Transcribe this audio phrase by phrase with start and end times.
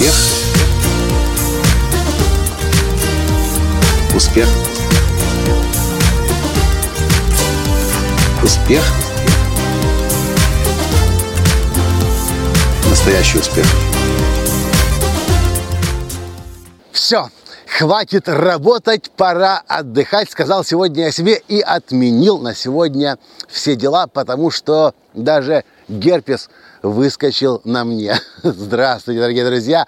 [0.00, 0.14] Успех.
[4.16, 4.48] Успех.
[8.42, 8.82] Успех.
[12.88, 13.66] Настоящий успех.
[16.92, 17.28] Все,
[17.66, 24.50] хватит работать, пора отдыхать, сказал сегодня я себе и отменил на сегодня все дела, потому
[24.50, 26.48] что даже герпес
[26.82, 28.18] выскочил на мне.
[28.42, 29.86] Здравствуйте, дорогие друзья!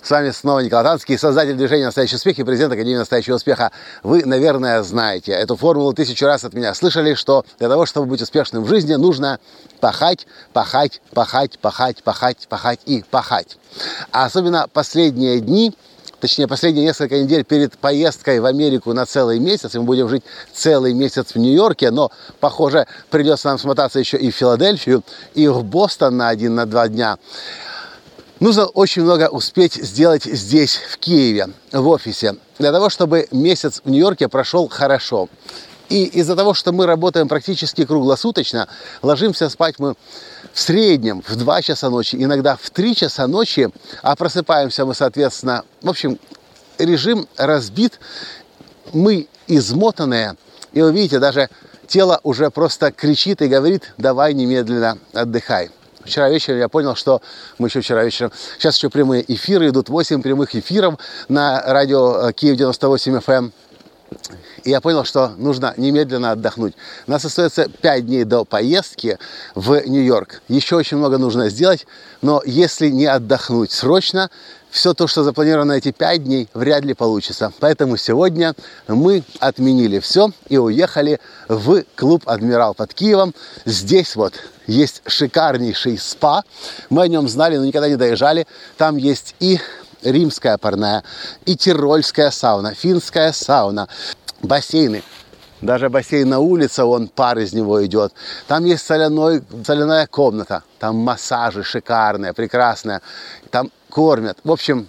[0.00, 3.72] С вами снова Николай Танский, создатель движения «Настоящий успех» и президент Академии «Настоящего успеха».
[4.02, 8.22] Вы, наверное, знаете эту формулу тысячу раз от меня слышали, что для того, чтобы быть
[8.22, 9.38] успешным в жизни, нужно
[9.80, 13.58] пахать, пахать, пахать, пахать, пахать, пахать и пахать.
[14.12, 15.74] А особенно последние дни–
[16.20, 20.24] точнее, последние несколько недель перед поездкой в Америку на целый месяц, и мы будем жить
[20.52, 22.10] целый месяц в Нью-Йорке, но,
[22.40, 25.02] похоже, придется нам смотаться еще и в Филадельфию,
[25.34, 27.18] и в Бостон на один, на два дня.
[28.40, 33.90] Нужно очень много успеть сделать здесь, в Киеве, в офисе, для того, чтобы месяц в
[33.90, 35.28] Нью-Йорке прошел хорошо.
[35.88, 38.68] И из-за того, что мы работаем практически круглосуточно,
[39.02, 39.94] ложимся спать мы
[40.52, 43.70] в среднем в 2 часа ночи, иногда в 3 часа ночи,
[44.02, 46.18] а просыпаемся мы, соответственно, в общем,
[46.78, 48.00] режим разбит,
[48.92, 50.36] мы измотанные,
[50.72, 51.48] и вы видите, даже
[51.86, 55.70] тело уже просто кричит и говорит, давай немедленно отдыхай.
[56.04, 57.20] Вчера вечером я понял, что
[57.58, 62.56] мы еще вчера вечером, сейчас еще прямые эфиры, идут 8 прямых эфиров на радио Киев
[62.56, 63.52] 98 FM.
[64.64, 66.74] И я понял, что нужно немедленно отдохнуть.
[67.06, 69.18] У нас остается 5 дней до поездки
[69.54, 70.42] в Нью-Йорк.
[70.48, 71.86] Еще очень много нужно сделать,
[72.22, 74.30] но если не отдохнуть срочно,
[74.70, 77.52] все то, что запланировано эти 5 дней, вряд ли получится.
[77.60, 78.54] Поэтому сегодня
[78.86, 83.34] мы отменили все и уехали в клуб «Адмирал» под Киевом.
[83.64, 84.34] Здесь вот
[84.66, 86.42] есть шикарнейший спа.
[86.90, 88.46] Мы о нем знали, но никогда не доезжали.
[88.76, 89.58] Там есть и
[90.02, 91.02] римская парная,
[91.44, 93.88] и тирольская сауна, финская сауна,
[94.42, 95.02] бассейны.
[95.60, 98.12] Даже бассейн на улице, он пар из него идет.
[98.46, 103.00] Там есть соляной, соляная комната, там массажи шикарные, прекрасные.
[103.50, 104.38] Там кормят.
[104.44, 104.88] В общем,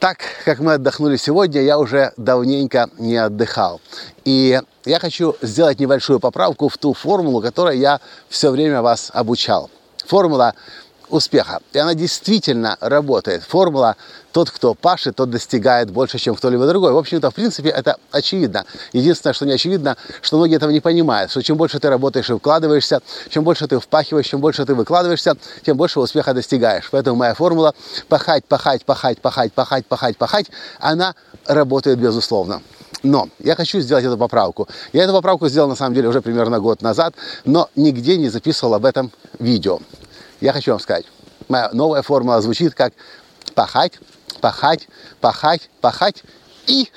[0.00, 3.80] так, как мы отдохнули сегодня, я уже давненько не отдыхал.
[4.24, 9.70] И я хочу сделать небольшую поправку в ту формулу, которой я все время вас обучал.
[10.06, 10.54] Формула
[11.10, 11.60] успеха.
[11.72, 13.42] И она действительно работает.
[13.42, 13.96] Формула
[14.32, 16.92] «тот, кто пашет, тот достигает больше, чем кто-либо другой».
[16.92, 18.64] В общем-то, в принципе, это очевидно.
[18.92, 22.34] Единственное, что не очевидно, что многие этого не понимают, что чем больше ты работаешь и
[22.34, 26.88] вкладываешься, чем больше ты впахиваешь, чем больше ты выкладываешься, тем больше успеха достигаешь.
[26.90, 27.74] Поэтому моя формула
[28.08, 30.46] «пахать, пахать, пахать, пахать, пахать, пахать, пахать»,
[30.78, 31.14] она
[31.46, 32.62] работает безусловно.
[33.02, 34.68] Но я хочу сделать эту поправку.
[34.92, 38.74] Я эту поправку сделал на самом деле уже примерно год назад, но нигде не записывал
[38.74, 39.80] об этом видео.
[40.40, 41.04] Я хочу вам сказать,
[41.48, 42.92] моя новая формула звучит как
[43.54, 43.98] пахать,
[44.40, 44.88] пахать,
[45.20, 46.22] пахать, пахать
[46.66, 46.88] и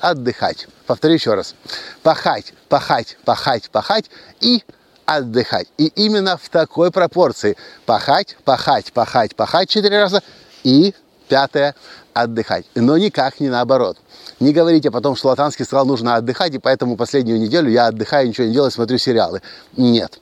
[0.00, 0.66] отдыхать.
[0.86, 1.54] Повторю еще раз.
[2.02, 4.10] Пахать, пахать, пахать, пахать
[4.40, 4.62] и
[5.06, 5.68] отдыхать.
[5.78, 7.56] И именно в такой пропорции.
[7.86, 10.22] Пахать, пахать, пахать, пахать четыре раза
[10.64, 10.94] и
[11.28, 11.74] пятое
[12.12, 12.66] отдыхать.
[12.74, 13.96] Но никак не наоборот.
[14.38, 18.46] Не говорите потом, что Латанский сказал, нужно отдыхать, и поэтому последнюю неделю я отдыхаю, ничего
[18.46, 19.40] не делаю, смотрю сериалы.
[19.76, 20.21] Нет.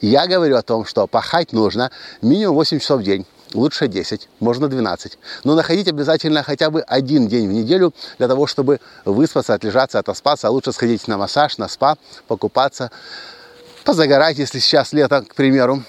[0.00, 1.90] Я говорю о том, что пахать нужно
[2.22, 3.26] минимум 8 часов в день.
[3.52, 5.18] Лучше 10, можно 12.
[5.42, 10.46] Но находить обязательно хотя бы один день в неделю для того, чтобы выспаться, отлежаться, отоспаться.
[10.46, 11.96] А лучше сходить на массаж, на спа,
[12.28, 12.92] покупаться,
[13.84, 15.82] позагорать, если сейчас лето, к примеру.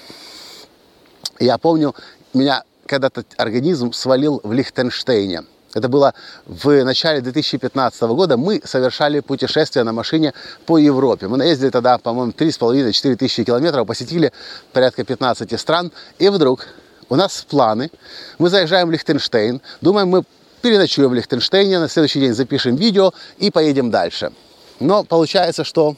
[1.39, 1.93] Я помню,
[2.33, 5.43] меня когда-то организм свалил в Лихтенштейне.
[5.73, 6.13] Это было
[6.45, 8.37] в начале 2015 года.
[8.37, 10.33] Мы совершали путешествие на машине
[10.65, 11.27] по Европе.
[11.27, 14.31] Мы наездили тогда, по-моему, 3,5-4 тысячи километров, посетили
[14.73, 15.91] порядка 15 стран.
[16.19, 16.67] И вдруг
[17.09, 17.89] у нас планы.
[18.37, 19.61] Мы заезжаем в Лихтенштейн.
[19.81, 20.23] Думаем, мы
[20.61, 24.31] переночуем в Лихтенштейне, на следующий день запишем видео и поедем дальше.
[24.79, 25.95] Но получается, что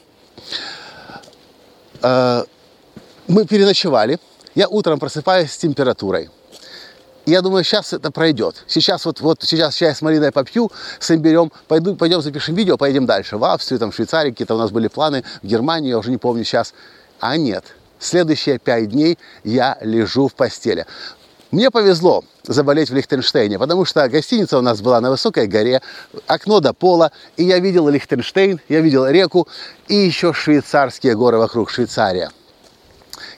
[2.02, 2.44] э,
[3.28, 4.18] мы переночевали.
[4.54, 6.30] Я утром просыпаюсь с температурой
[7.26, 8.64] я думаю, сейчас это пройдет.
[8.66, 13.06] Сейчас вот, вот сейчас чай с малиной попью, с имбирем, пойду, пойдем запишем видео, поедем
[13.06, 13.36] дальше.
[13.36, 16.18] В Австрию, там, в Швейцарию, какие-то у нас были планы, в Германию, я уже не
[16.18, 16.74] помню сейчас.
[17.20, 17.64] А нет,
[17.98, 20.86] следующие пять дней я лежу в постели.
[21.50, 25.80] Мне повезло заболеть в Лихтенштейне, потому что гостиница у нас была на высокой горе,
[26.26, 29.46] окно до пола, и я видел Лихтенштейн, я видел реку
[29.86, 32.30] и еще швейцарские горы вокруг Швейцария.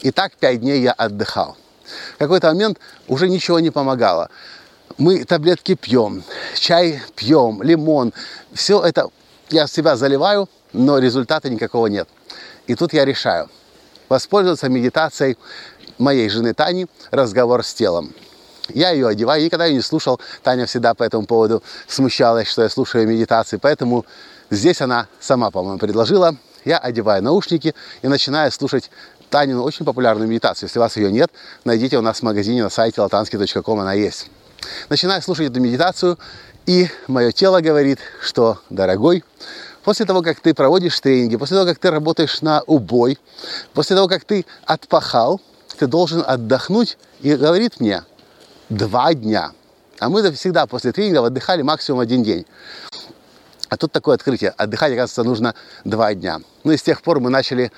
[0.01, 1.57] И так пять дней я отдыхал.
[2.15, 2.79] В какой-то момент
[3.09, 4.31] уже ничего не помогало.
[4.99, 6.23] Мы таблетки пьем,
[6.55, 8.13] чай пьем, лимон.
[8.53, 9.11] Все это
[9.51, 12.09] я себя заливаю, но результата никакого нет.
[12.67, 13.49] И тут я решаю
[14.09, 15.37] воспользоваться медитацией
[15.99, 18.15] моей жены Тани «Разговор с телом».
[18.75, 20.21] Я ее одеваю, никогда ее не слушал.
[20.43, 23.59] Таня всегда по этому поводу смущалась, что я слушаю медитации.
[23.59, 24.05] Поэтому
[24.51, 26.37] здесь она сама, по-моему, предложила.
[26.65, 28.91] Я одеваю наушники и начинаю слушать
[29.31, 30.69] Танину очень популярную медитацию.
[30.69, 31.31] Если у вас ее нет,
[31.65, 34.31] найдите у нас в магазине на сайте latansky.com, она есть.
[34.89, 36.19] Начинаю слушать эту медитацию,
[36.67, 39.25] и мое тело говорит, что, дорогой,
[39.85, 43.19] после того, как ты проводишь тренинги, после того, как ты работаешь на убой,
[43.73, 45.41] после того, как ты отпахал,
[45.79, 48.03] ты должен отдохнуть, и говорит мне,
[48.69, 49.53] два дня.
[49.99, 52.47] А мы всегда после тренингов отдыхали максимум один день.
[53.69, 54.51] А тут такое открытие.
[54.51, 56.41] Отдыхать, оказывается, нужно два дня.
[56.65, 57.73] Ну и с тех пор мы начали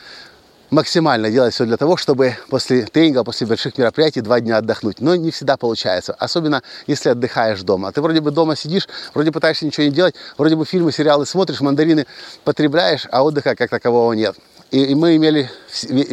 [0.70, 5.00] максимально делать все для того, чтобы после тренинга, после больших мероприятий два дня отдохнуть.
[5.00, 6.14] Но не всегда получается.
[6.18, 7.92] Особенно, если отдыхаешь дома.
[7.92, 11.60] Ты вроде бы дома сидишь, вроде пытаешься ничего не делать, вроде бы фильмы, сериалы смотришь,
[11.60, 12.06] мандарины
[12.44, 14.36] потребляешь, а отдыха как такового нет.
[14.70, 15.50] И, мы имели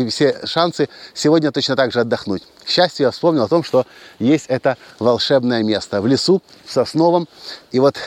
[0.09, 2.43] все шансы сегодня точно так же отдохнуть.
[2.63, 3.85] К счастью, я вспомнил о том, что
[4.17, 7.27] есть это волшебное место в лесу, в Сосновом.
[7.73, 7.97] И вот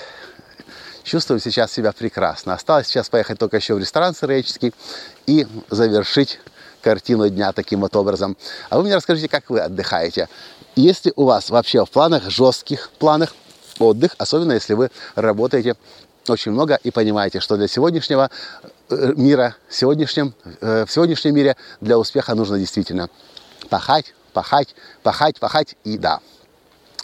[1.08, 2.54] чувствую сейчас себя прекрасно.
[2.54, 4.72] Осталось сейчас поехать только еще в ресторан сыроедческий
[5.26, 6.38] и завершить
[6.82, 8.36] картину дня таким вот образом.
[8.70, 10.28] А вы мне расскажите, как вы отдыхаете.
[10.76, 13.34] Есть ли у вас вообще в планах, жестких планах
[13.80, 15.74] отдых, особенно если вы работаете
[16.28, 18.30] очень много и понимаете, что для сегодняшнего
[18.90, 23.08] э, мира, сегодняшнем, э, в сегодняшнем мире для успеха нужно действительно
[23.70, 26.20] пахать, пахать, пахать, пахать и да,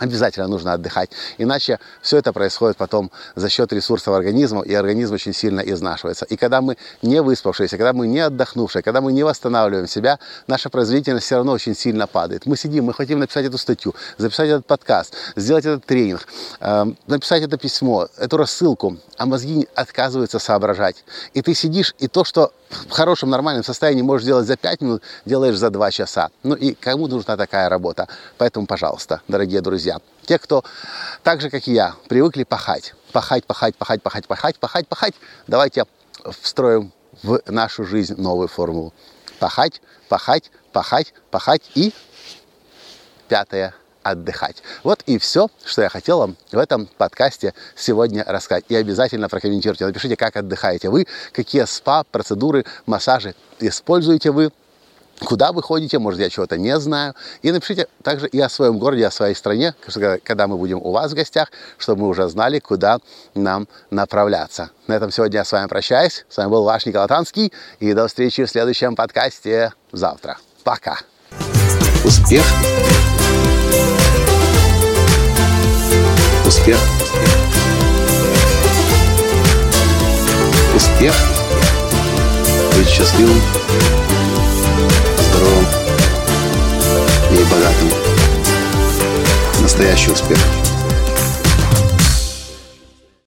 [0.04, 1.08] Обязательно нужно отдыхать,
[1.38, 6.26] иначе все это происходит потом за счет ресурсов организма, и организм очень сильно изнашивается.
[6.26, 10.68] И когда мы не выспавшиеся, когда мы не отдохнувшие, когда мы не восстанавливаем себя, наша
[10.68, 12.44] производительность все равно очень сильно падает.
[12.44, 16.28] Мы сидим, мы хотим написать эту статью, записать этот подкаст, сделать этот тренинг,
[16.60, 21.02] э, написать это письмо, эту рассылку, а мозги отказываются соображать.
[21.32, 22.52] И ты сидишь, и то, что
[22.88, 26.30] в хорошем, нормальном состоянии можешь делать за 5 минут, делаешь за 2 часа.
[26.42, 28.08] Ну и кому нужна такая работа?
[28.38, 30.00] Поэтому, пожалуйста, дорогие друзья, себя.
[30.26, 30.64] Те, кто
[31.22, 32.94] так же, как и я, привыкли пахать.
[33.12, 35.14] Пахать, пахать, пахать, пахать, пахать, пахать, пахать.
[35.46, 35.84] Давайте
[36.40, 36.92] встроим
[37.22, 38.92] в нашу жизнь новую формулу.
[39.38, 41.92] Пахать, пахать, пахать, пахать и
[43.28, 44.62] пятое отдыхать.
[44.82, 48.64] Вот и все, что я хотел вам в этом подкасте сегодня рассказать.
[48.68, 49.86] И обязательно прокомментируйте.
[49.86, 54.52] Напишите, как отдыхаете вы, какие спа, процедуры, массажи используете вы,
[55.20, 57.14] куда вы ходите, может, я чего-то не знаю.
[57.42, 59.74] И напишите также и о своем городе, о своей стране,
[60.22, 62.98] когда мы будем у вас в гостях, чтобы мы уже знали, куда
[63.34, 64.70] нам направляться.
[64.86, 66.24] На этом сегодня я с вами прощаюсь.
[66.28, 67.52] С вами был ваш Николай Танский.
[67.80, 70.38] И до встречи в следующем подкасте завтра.
[70.62, 70.98] Пока.
[72.04, 72.44] Успех!
[76.46, 76.78] Успех!
[80.74, 81.14] Успех!
[82.76, 83.40] Быть счастливым,
[85.44, 85.66] здоровым
[87.30, 87.90] и богатым.
[89.60, 90.38] Настоящий успех!